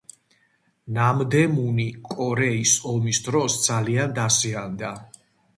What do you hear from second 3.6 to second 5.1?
ძალიან დაზიანდა.